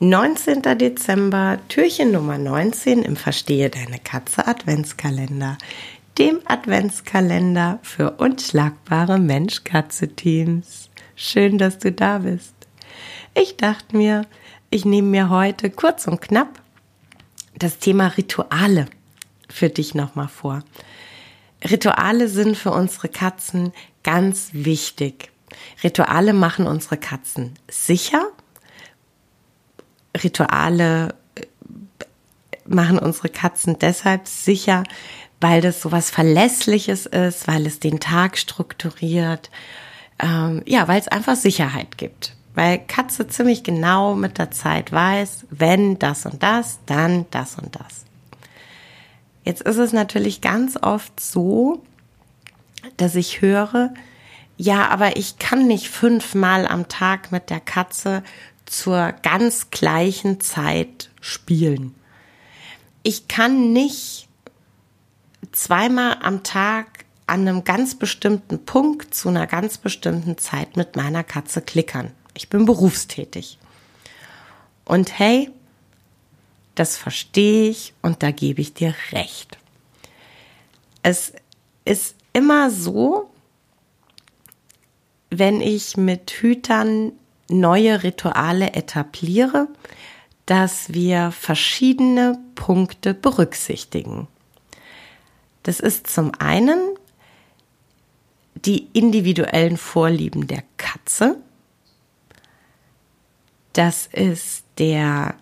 [0.00, 0.62] 19.
[0.76, 5.56] Dezember, Türchen Nummer 19 im Verstehe deine Katze Adventskalender,
[6.18, 10.90] dem Adventskalender für unschlagbare Mensch-Katze-Teams.
[11.14, 12.54] Schön, dass du da bist.
[13.34, 14.26] Ich dachte mir,
[14.68, 16.60] ich nehme mir heute kurz und knapp
[17.56, 18.86] das Thema Rituale
[19.48, 20.64] für dich nochmal vor.
[21.62, 23.72] Rituale sind für unsere Katzen
[24.02, 25.30] ganz wichtig.
[25.84, 28.26] Rituale machen unsere Katzen sicher.
[30.22, 31.42] Rituale äh,
[32.66, 34.84] machen unsere Katzen deshalb sicher,
[35.40, 39.50] weil das so was Verlässliches ist, weil es den Tag strukturiert,
[40.18, 42.34] ähm, ja, weil es einfach Sicherheit gibt.
[42.54, 47.74] Weil Katze ziemlich genau mit der Zeit weiß, wenn das und das, dann das und
[47.74, 48.04] das.
[49.44, 51.82] Jetzt ist es natürlich ganz oft so,
[52.96, 53.92] dass ich höre,
[54.56, 58.22] ja, aber ich kann nicht fünfmal am Tag mit der Katze
[58.66, 61.94] zur ganz gleichen Zeit spielen.
[63.02, 64.28] Ich kann nicht
[65.52, 71.24] zweimal am Tag an einem ganz bestimmten Punkt zu einer ganz bestimmten Zeit mit meiner
[71.24, 72.12] Katze klickern.
[72.34, 73.58] Ich bin berufstätig.
[74.84, 75.50] Und hey,
[76.74, 79.58] das verstehe ich und da gebe ich dir recht.
[81.02, 81.32] Es
[81.84, 83.30] ist immer so,
[85.30, 87.12] wenn ich mit Hütern
[87.48, 89.68] neue Rituale etabliere,
[90.46, 94.28] dass wir verschiedene Punkte berücksichtigen.
[95.62, 96.78] Das ist zum einen
[98.54, 101.36] die individuellen Vorlieben der Katze.
[103.72, 105.34] Das ist der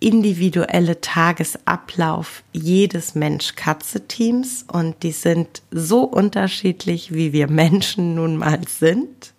[0.00, 9.32] individuelle Tagesablauf jedes Mensch-Katze-Teams und die sind so unterschiedlich, wie wir Menschen nun mal sind.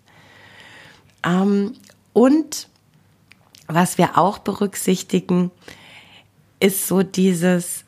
[2.12, 2.68] Und
[3.66, 5.50] was wir auch berücksichtigen,
[6.60, 7.84] ist so dieses,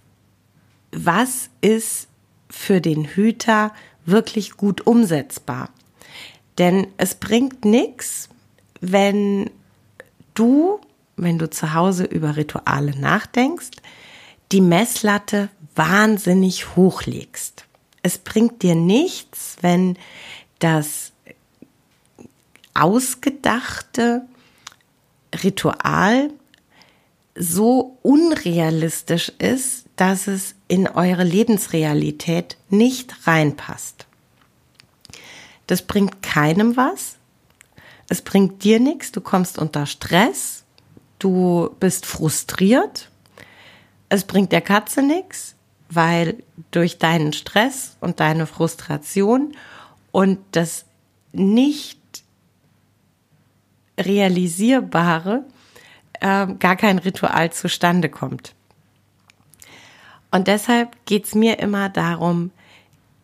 [0.93, 2.09] was ist
[2.49, 3.73] für den Hüter
[4.07, 5.71] wirklich gut umsetzbar?
[6.59, 8.29] Denn es bringt nichts,
[8.81, 9.51] wenn
[10.35, 10.81] du
[11.17, 13.71] wenn du zu Hause über Rituale nachdenkst,
[14.53, 17.67] die Messlatte wahnsinnig hochlegst.
[18.03, 19.97] Es bringt dir nichts, wenn
[20.59, 21.13] das
[22.75, 24.23] ausgedachte
[25.43, 26.31] Ritual
[27.37, 34.07] so unrealistisch ist, dass es in eure Lebensrealität nicht reinpasst.
[35.67, 37.17] Das bringt keinem was.
[38.09, 39.13] Es bringt dir nichts.
[39.13, 40.65] Du kommst unter Stress
[41.25, 43.09] du bist frustriert,
[44.11, 45.55] es bringt der Katze nichts,
[45.89, 49.57] weil durch deinen Stress und deine Frustration
[50.13, 50.85] und das
[51.33, 51.99] nicht
[53.99, 55.45] realisierbare
[56.21, 58.55] äh, gar kein Ritual zustande kommt.
[60.31, 62.51] Und deshalb geht's mir immer darum,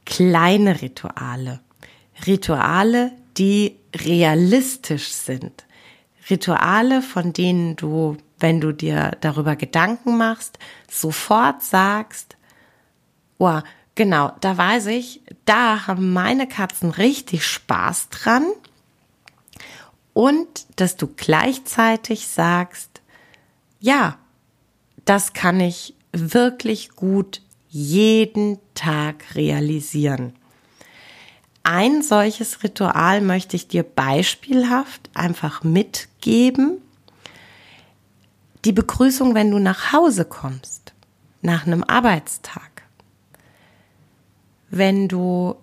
[0.06, 1.60] kleine Rituale,
[2.26, 5.64] Rituale, die realistisch sind,
[6.28, 10.58] Rituale, von denen du, wenn du dir darüber Gedanken machst,
[10.88, 12.36] sofort sagst,
[13.38, 13.60] oh,
[13.94, 18.44] genau, da weiß ich, da haben meine Katzen richtig Spaß dran.
[20.12, 23.00] Und dass du gleichzeitig sagst,
[23.80, 24.18] ja,
[25.04, 30.34] das kann ich wirklich gut jeden Tag realisieren.
[31.62, 36.82] Ein solches Ritual möchte ich dir beispielhaft einfach mitgeben.
[38.64, 40.92] Die Begrüßung, wenn du nach Hause kommst,
[41.42, 42.82] nach einem Arbeitstag.
[44.70, 45.56] Wenn du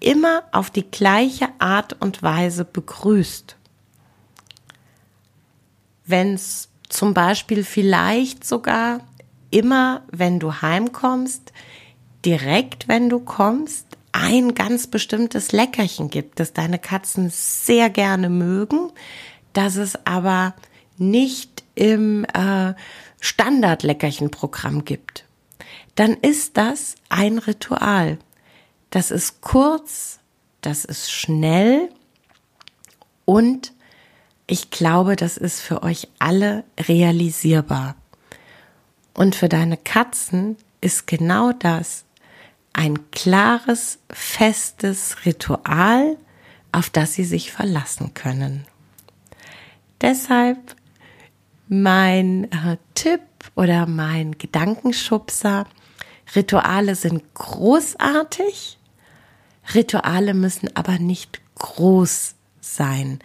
[0.00, 3.56] immer auf die gleiche Art und Weise begrüßt.
[6.08, 9.00] Wenn es zum Beispiel vielleicht sogar
[9.50, 11.52] immer, wenn du heimkommst,
[12.24, 18.90] direkt, wenn du kommst, ein ganz bestimmtes Leckerchen gibt, das deine Katzen sehr gerne mögen,
[19.52, 20.54] das es aber
[20.96, 22.74] nicht im äh,
[23.20, 25.24] Standard-Leckerchen-Programm gibt,
[25.94, 28.18] dann ist das ein Ritual.
[28.90, 30.20] Das ist kurz,
[30.62, 31.90] das ist schnell
[33.24, 33.72] und
[34.48, 37.94] ich glaube, das ist für euch alle realisierbar.
[39.14, 42.04] Und für deine Katzen ist genau das
[42.72, 46.16] ein klares, festes Ritual,
[46.72, 48.66] auf das sie sich verlassen können.
[50.00, 50.76] Deshalb
[51.68, 53.20] mein äh, Tipp
[53.54, 55.66] oder mein Gedankenschubser,
[56.34, 58.78] Rituale sind großartig,
[59.74, 63.18] Rituale müssen aber nicht groß sein.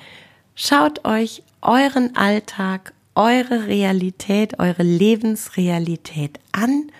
[0.56, 6.92] Schaut euch euren Alltag, eure Realität, eure Lebensrealität an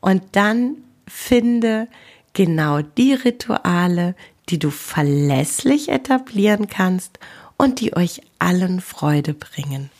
[0.00, 0.76] und dann
[1.06, 1.88] finde
[2.32, 4.14] genau die Rituale,
[4.48, 7.18] die du verlässlich etablieren kannst
[7.56, 9.90] und die euch allen Freude bringen.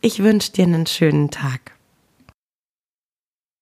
[0.00, 1.72] Ich wünsche dir einen schönen Tag.